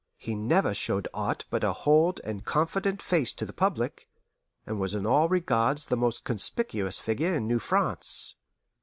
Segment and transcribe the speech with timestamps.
[0.17, 4.09] He never showed aught but a hold and confident face to the public,
[4.65, 8.35] and was in all regards the most conspicuous figure in New France.